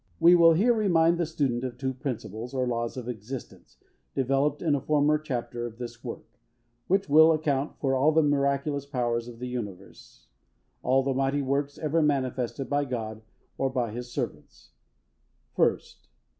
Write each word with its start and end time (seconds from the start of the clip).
We 0.19 0.33
will 0.33 0.53
here 0.53 0.73
remind 0.73 1.19
the 1.19 1.27
student 1.27 1.63
of 1.63 1.77
two 1.77 1.93
principles, 1.93 2.55
or 2.55 2.65
laws 2.65 2.97
of 2.97 3.07
existence, 3.07 3.77
developed 4.15 4.63
in 4.63 4.73
a 4.73 4.81
former 4.81 5.19
chapter 5.19 5.67
of 5.67 5.77
this 5.77 6.03
work, 6.03 6.25
which 6.87 7.07
will 7.07 7.31
account 7.31 7.77
for 7.79 7.93
all 7.95 8.11
the 8.11 8.23
miraculous 8.23 8.87
powers 8.87 9.27
of 9.27 9.37
the 9.37 9.47
universe 9.47 10.25
all 10.81 11.03
the 11.03 11.13
mighty 11.13 11.43
works 11.43 11.77
ever 11.77 12.01
manifested 12.01 12.67
by 12.67 12.83
God, 12.83 13.21
or 13.59 13.69
by 13.69 13.91
His 13.91 14.11
servants. 14.11 14.71
First. 15.55 16.07